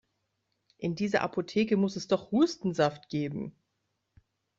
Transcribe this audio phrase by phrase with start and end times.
[0.79, 3.55] In dieser Apotheke muss es doch Hustensaft geben!